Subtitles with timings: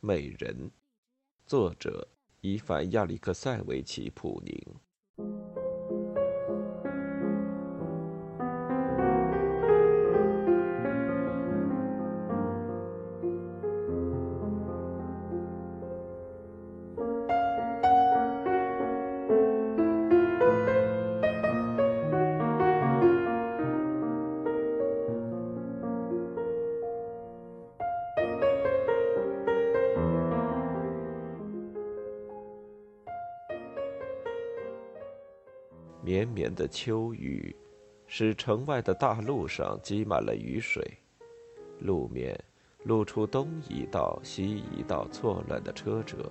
[0.00, 0.70] 美人，
[1.44, 2.06] 作者
[2.40, 4.87] 伊凡·亚历克塞维奇·普宁。
[36.18, 37.54] 绵绵的秋雨，
[38.08, 40.98] 使城外的大路上积满了雨水，
[41.78, 42.36] 路面
[42.84, 46.30] 露出东一道西一道错乱的车辙。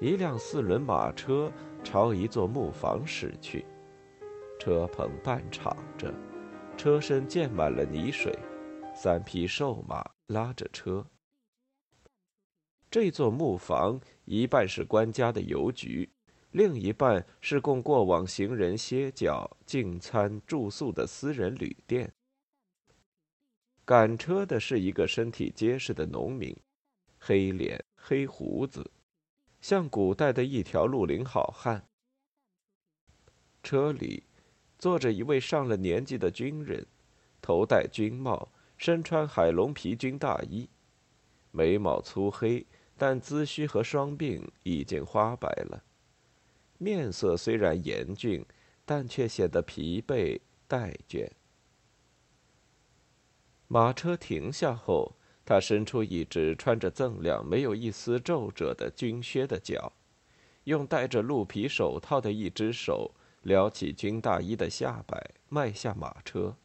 [0.00, 1.50] 一辆四轮马车
[1.82, 3.64] 朝一座木房驶去，
[4.60, 6.14] 车棚半敞着，
[6.76, 8.38] 车身溅满了泥水，
[8.94, 11.04] 三匹瘦马拉着车。
[12.88, 16.08] 这座木房一半是官家的邮局。
[16.56, 22.10] 另一半是供过往行人歇脚、进餐、住宿的私人旅店。
[23.84, 26.56] 赶车的是一个身体结实的农民，
[27.18, 28.90] 黑脸黑胡子，
[29.60, 31.86] 像古代的一条绿林好汉。
[33.62, 34.22] 车里
[34.78, 36.86] 坐着一位上了年纪的军人，
[37.42, 38.48] 头戴军帽，
[38.78, 40.66] 身穿海龙皮军大衣，
[41.50, 42.64] 眉毛粗黑，
[42.96, 45.82] 但髭须和双鬓已经花白了。
[46.78, 48.44] 面色虽然严峻，
[48.84, 51.28] 但却显得疲惫怠倦。
[53.68, 59.92] 马车停下后，他伸出一只穿着锃亮、没有一丝皱褶的军靴的脚，
[60.64, 66.56] 用戴着鹿皮手套的一只手撩起军大衣的下摆，迈下马车。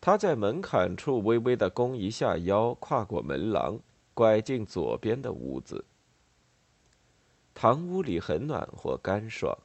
[0.00, 3.80] 他在门槛处微微的弓一下腰，跨过门廊，
[4.14, 5.84] 拐进左边的屋子。
[7.60, 9.58] 堂屋里很暖和干爽，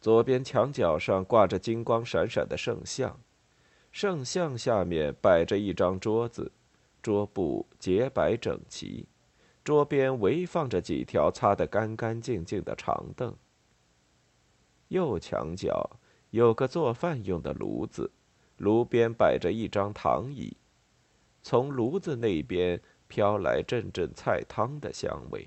[0.00, 3.20] 左边墙角上挂着金光闪闪的圣像，
[3.90, 6.50] 圣像下面摆着一张桌子，
[7.02, 9.06] 桌布洁白整齐，
[9.62, 13.36] 桌边围放着几条擦得干干净净的长凳。
[14.88, 15.90] 右墙角
[16.30, 18.10] 有个做饭用的炉子，
[18.56, 20.56] 炉边摆着一张躺椅，
[21.42, 25.46] 从炉子那边飘来阵阵菜汤的香味。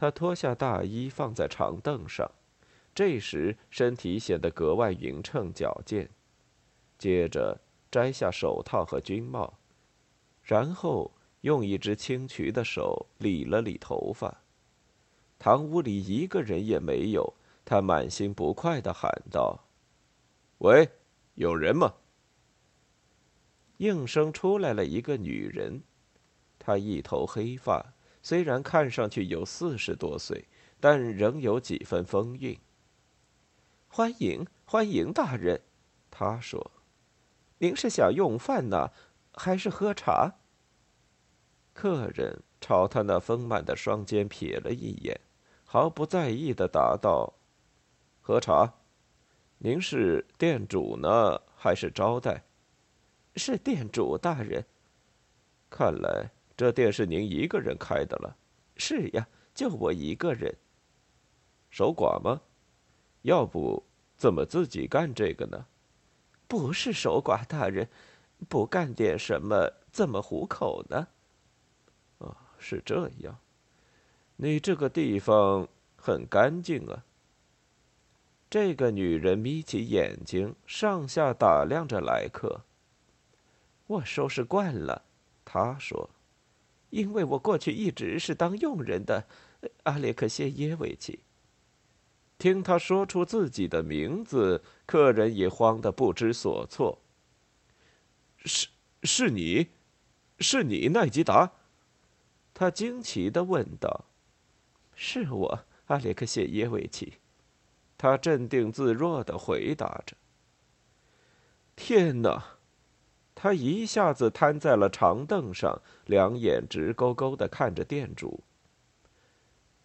[0.00, 2.30] 他脱下大衣放在长凳上，
[2.94, 6.08] 这时身体显得格外匀称矫健。
[6.96, 9.58] 接着摘下手套和军帽，
[10.42, 11.12] 然后
[11.42, 14.40] 用一只青渠的手理了理头发。
[15.38, 17.34] 堂屋里一个人也没有，
[17.66, 19.66] 他满心不快地喊道
[20.60, 20.88] ：“喂，
[21.34, 21.96] 有人吗？”
[23.76, 25.82] 应声出来了一个女人，
[26.58, 27.92] 她一头黑发。
[28.22, 30.46] 虽然看上去有四十多岁，
[30.78, 32.58] 但仍有几分风韵。
[33.88, 35.60] 欢迎，欢迎大人，
[36.10, 36.70] 他说
[37.58, 38.90] ：“您是想用饭呢，
[39.32, 40.34] 还是喝茶？”
[41.72, 45.18] 客人朝他那丰满的双肩瞥了一眼，
[45.64, 47.32] 毫不在意的答道
[48.20, 48.74] ：“喝茶。
[49.58, 52.44] 您是店主呢，还是招待
[53.36, 54.66] ？”“是店主大人。”
[55.70, 56.30] 看来。
[56.60, 58.36] 这店是您一个人开的了？
[58.76, 60.54] 是呀，就我一个人。
[61.70, 62.38] 守寡吗？
[63.22, 63.82] 要不
[64.18, 65.64] 怎么自己干这个呢？
[66.46, 67.88] 不是守寡大人，
[68.46, 71.08] 不干点什么怎么糊口呢？
[72.18, 73.38] 啊，是这样。
[74.36, 75.66] 你这个地方
[75.96, 77.02] 很干净啊。
[78.50, 82.60] 这个女人眯起眼睛，上下打量着来客。
[83.86, 85.00] 我收拾惯了，
[85.42, 86.10] 她说。
[86.90, 89.26] 因为我过去一直是当佣人的，
[89.84, 91.20] 阿列克谢耶维奇。
[92.38, 97.00] 听他说出自己的名字，客人也慌得不知所措。
[98.44, 98.68] 是，
[99.02, 99.68] 是你，
[100.38, 101.52] 是你奈吉达？
[102.54, 104.06] 他惊奇的问道。
[104.94, 107.14] 是我，阿列克谢耶维奇。
[107.98, 110.16] 他镇定自若的回答着。
[111.76, 112.59] 天哪！
[113.42, 118.40] 他一下子瘫在了长凳上，两眼直勾勾的看着店主。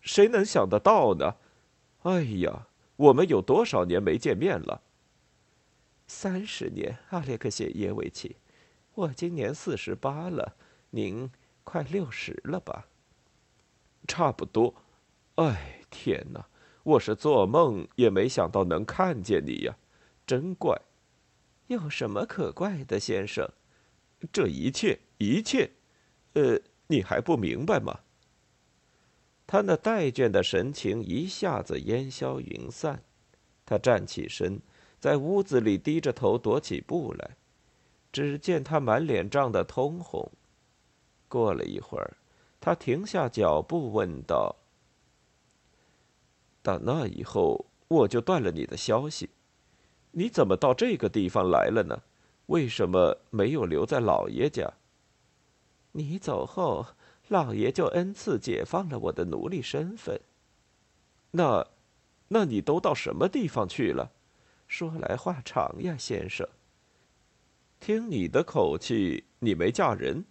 [0.01, 1.35] 谁能想得到呢？
[2.03, 2.67] 哎呀，
[2.97, 4.81] 我们有多少年没见面了？
[6.05, 8.35] 三十年，阿列克谢耶维奇。
[8.93, 10.57] 我今年四十八了，
[10.89, 11.31] 您
[11.63, 12.87] 快六十了吧？
[14.05, 14.75] 差不多。
[15.35, 16.45] 哎，天哪！
[16.83, 19.77] 我是做梦也没想到能看见你呀，
[20.27, 20.77] 真怪。
[21.67, 23.49] 有什么可怪的，先生？
[24.31, 25.71] 这一切一切，
[26.33, 27.99] 呃，你还不明白吗？
[29.47, 33.03] 他那怠倦的神情一下子烟消云散，
[33.65, 34.59] 他站起身，
[34.99, 37.37] 在屋子里低着头踱起步来。
[38.11, 40.31] 只见他满脸涨得通红。
[41.27, 42.15] 过了一会儿，
[42.61, 44.55] 他停下脚步，问道
[46.63, 49.29] ：“打那以后，我就断了你的消息。
[50.17, 52.01] 你怎么到这个地方来了呢？
[52.47, 54.73] 为什么没有留在老爷家？”
[55.93, 56.85] 你走后。
[57.29, 60.21] 老爷就恩赐解放了我的奴隶身份。
[61.31, 61.65] 那，
[62.27, 64.11] 那你都到什么地方去了？
[64.67, 66.47] 说来话长呀，先生。
[67.79, 70.23] 听你的口气，你没嫁人？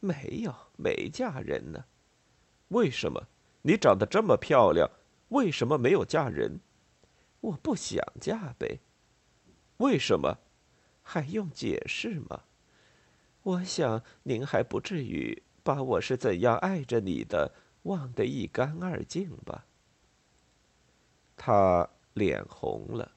[0.00, 1.84] 没有，没嫁人呢。
[2.68, 3.28] 为什么？
[3.60, 4.88] 你长得这么漂亮，
[5.28, 6.58] 为什么没有嫁人？
[7.42, 8.80] 我不想嫁呗。
[9.80, 10.38] 为什么？
[11.02, 12.44] 还用解释吗？
[13.42, 15.42] 我想您还不至于。
[15.62, 19.66] 把我是怎样爱着你的忘得一干二净吧。
[21.36, 23.12] 他脸红了，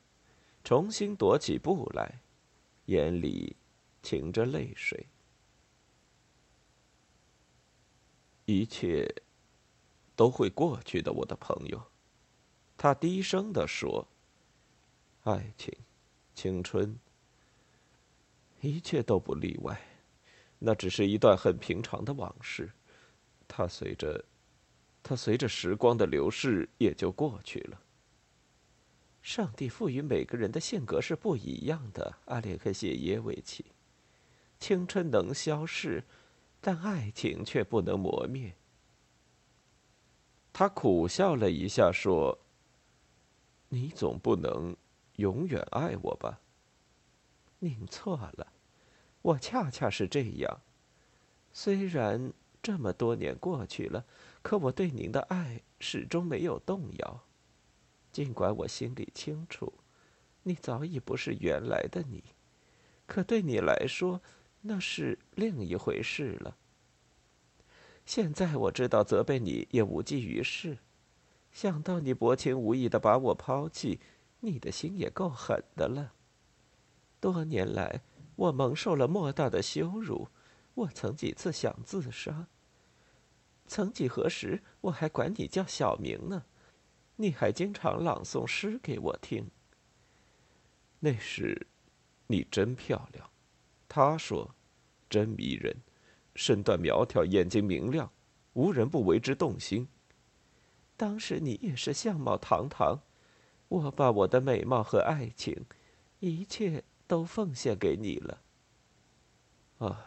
[0.62, 2.20] 重新踱起步来，
[2.88, 3.56] 眼里
[4.04, 5.08] 噙着泪水。
[8.46, 9.10] 一切
[10.18, 11.82] 都会过去的，我的朋友。
[12.78, 14.06] 他低声地说
[15.24, 15.74] ：“爱情，
[16.36, 16.98] 青春，
[18.62, 19.80] 一切都不例外。”
[20.66, 22.72] 那只是一段很平常的往事，
[23.50, 24.24] 它随着，
[25.04, 27.82] 它随着时光的流逝也就过去了。
[29.22, 33.66] 上帝赋予每个人的性格是不一样的，阿列克谢耶维奇。
[34.58, 36.02] 青春能消逝，
[36.62, 38.56] 但爱情却不能磨灭。
[40.54, 42.40] 他苦笑了一下，说
[43.68, 44.74] ：“你总不能
[45.24, 46.42] 永远爱我吧？”
[47.60, 48.52] 您错了。
[49.22, 50.60] 我恰恰是这样，
[51.54, 54.04] 虽然这么多年过去了，
[54.42, 57.24] 可我对您的爱始终没有动摇。
[58.12, 59.72] 尽管我心里清楚，
[60.44, 62.22] 你早已不是原来的你，
[63.06, 64.22] 可对你来说，
[64.60, 66.58] 那是另一回事了。
[68.06, 70.80] 现在我知道责备你也无济于事，
[71.54, 74.02] 想到你薄情无义的把我抛弃，
[74.44, 76.14] 你的心也够狠的了。
[77.20, 78.02] 多年来。
[78.36, 80.28] 我蒙受了莫大的羞辱，
[80.74, 82.48] 我曾几次想自杀。
[83.68, 86.44] 曾几何时，我还管你叫小名呢，
[87.18, 89.52] 你还经常朗诵诗给我听。
[91.00, 91.68] 那时，
[92.26, 93.30] 你真漂亮，
[93.88, 94.56] 他说，
[95.08, 95.78] 真迷人，
[96.34, 98.12] 身段苗条，眼睛明亮，
[98.54, 99.88] 无人不为之动心。
[100.98, 103.00] 当时你也是相貌堂堂，
[103.82, 105.66] 我把我的美貌和爱情，
[106.20, 106.84] 一切。
[107.06, 108.42] 都奉献给你了。
[109.80, 110.06] 啊，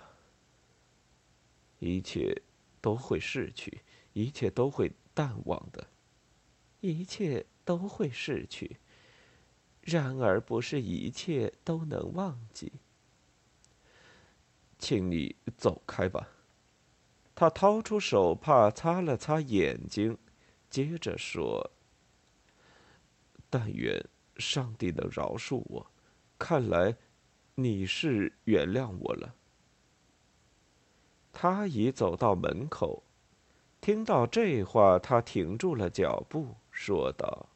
[1.79, 2.43] 一切
[2.81, 3.83] 都会逝去，
[4.15, 5.87] 一切都会淡忘的，
[6.81, 8.79] 一切都会逝去。
[9.83, 12.73] 然而，不是一切都能忘记。
[14.79, 16.29] 请你走开吧。
[17.35, 20.19] 他掏出手帕擦了擦眼睛，
[20.71, 21.71] 接着说
[23.49, 24.05] ：“但愿
[24.37, 25.87] 上帝能饶恕我。”
[26.39, 26.97] 看来，
[27.55, 29.35] 你是原谅我了。
[31.33, 33.03] 他已走到门口，
[33.81, 37.49] 听到这话，他停住了脚步，说道：“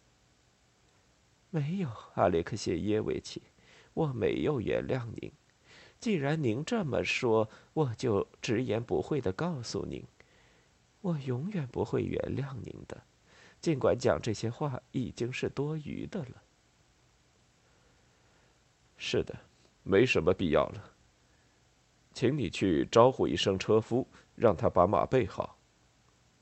[1.51, 3.43] 没有，阿列克谢耶维奇，
[3.93, 5.31] 我没有原谅您。
[5.99, 10.03] 既然您这么说，我就直言不讳的告诉您，
[11.03, 13.03] 我永远不会原谅您的。
[13.61, 16.43] 尽管讲这些话已经是多余的了。”
[18.97, 19.35] 是的，
[19.83, 20.93] 没什么必要了。
[22.13, 25.57] 请你去招呼一声车夫，让他把马备好。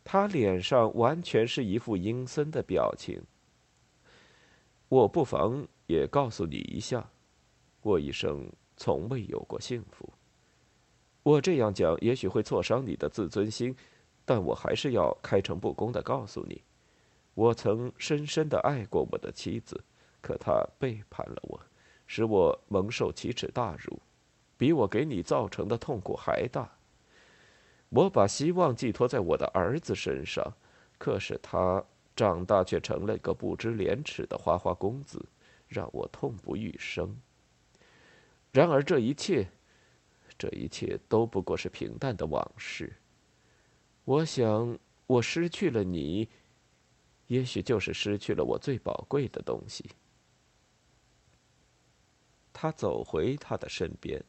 [0.03, 3.23] 他脸上完全是一副阴森的表情。
[4.89, 7.11] 我不妨也告诉你一下，
[7.83, 10.11] 我一生从未有过幸福。
[11.23, 13.77] 我这样讲也许会挫伤你的自尊心，
[14.25, 16.63] 但我还是要开诚布公的告诉你，
[17.39, 19.81] 我曾深深的爱过我的妻子，
[20.21, 21.61] 可她背叛了我。
[22.05, 23.97] 使我蒙受奇耻大辱，
[24.57, 26.69] 比我给你造成的痛苦还大。
[27.91, 30.53] 我把希望寄托在我的儿子身上，
[30.99, 31.85] 可是他
[32.17, 35.25] 长大却成了一个不知廉耻的花花公子，
[35.69, 37.17] 让我痛不欲生。
[38.51, 39.47] 然而这一切，
[40.37, 42.93] 这一切都不过是平淡的往事。
[44.05, 44.77] 我想，
[45.07, 46.29] 我失去了你，
[47.29, 49.89] 也许就是失去了我最宝贵的东西。
[52.53, 54.23] 他走回他的身边，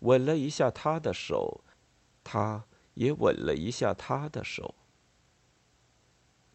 [0.00, 1.62] 吻了一下他的手，
[2.24, 4.74] 他也吻了一下她的手。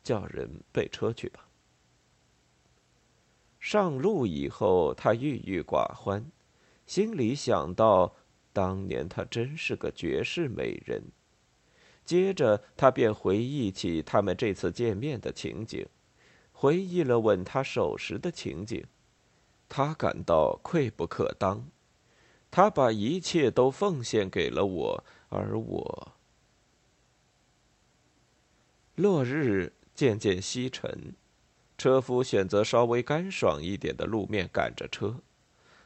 [0.04, 1.48] 叫人备车去吧。
[3.60, 6.32] 上路以后，他郁郁寡欢，
[6.88, 8.16] 心里想到
[8.52, 11.04] 当年她真是个绝世美人。
[12.12, 15.88] 接着，他便回忆起他们这次见面的情景，
[16.52, 18.86] 回忆了吻她手时的情景，
[19.70, 21.66] 他感到愧不可当。
[22.52, 26.12] 他把一切都奉献给了我，而我……
[28.96, 31.16] 落日渐渐西沉，
[31.78, 35.22] 车夫选择稍微干爽一点的路面赶着车。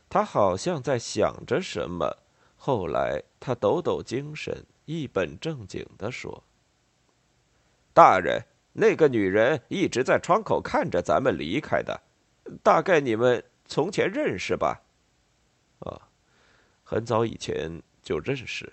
[0.09, 2.17] 他好像在想着什么。
[2.57, 6.43] 后来，他抖抖精神，一本正经地说
[7.93, 8.41] ：“大人，
[8.73, 12.01] 那个女人一直在窗口看着咱们离开的，
[12.63, 14.81] 大概你们从前认识吧
[15.79, 16.09] ？”“啊。”
[16.87, 18.71] 很早以前就认识。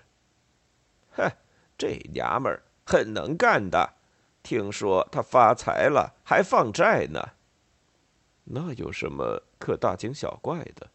[1.15, 1.27] 哼，
[1.75, 3.95] 这娘们儿很能干的，
[4.43, 7.19] 听说她发财了，还放债呢。
[8.43, 10.91] 那有什么可大惊小怪的？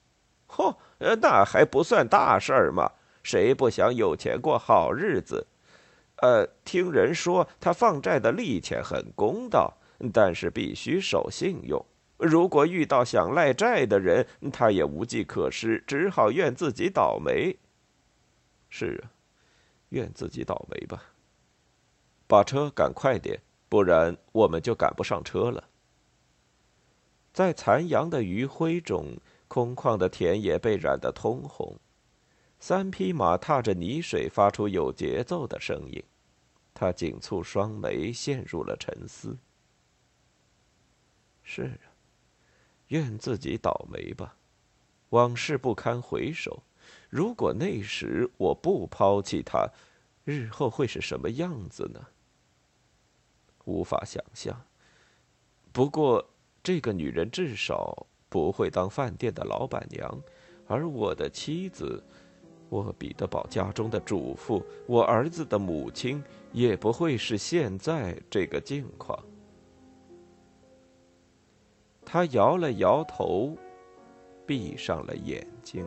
[0.47, 0.77] 嚯，
[1.21, 2.93] 那还不算大事儿吗？
[3.29, 5.47] 谁不想有钱过好日子？
[6.23, 9.77] 呃，听人说他放债的利钱很公道，
[10.15, 11.85] 但是必须守信用。
[12.17, 17.55] 如果遇到想赖债的人，他也无计可施，只好怨自己倒霉。
[18.71, 19.13] 是啊，
[19.91, 21.03] 怨自己倒霉吧。
[22.27, 25.65] 把车赶快点，不然我们就赶不上车了。
[27.35, 29.19] 在残阳的余晖中，
[29.49, 31.77] 空旷的田野被染得通红，
[32.61, 36.03] 三匹马踏着泥水，发出有节奏的声音。
[36.75, 39.37] 他紧蹙双眉，陷入了沉思。
[41.43, 41.89] 是啊。
[42.89, 44.35] 愿自己倒霉吧，
[45.11, 46.63] 往事不堪回首。
[47.11, 49.69] 如果那时我不抛弃他，
[50.25, 52.07] 日后会是什么样子呢？
[53.67, 54.59] 无法想象。
[55.71, 56.31] 不过，
[56.63, 60.23] 这个女人至少不会当饭店的老板娘，
[60.67, 62.03] 而我的妻子，
[62.69, 66.23] 我彼得堡家中的主妇，我儿子的母亲，
[66.53, 69.19] 也不会是现在这个境况。
[72.05, 73.57] 他摇了摇头，
[74.47, 75.87] 闭上了眼睛。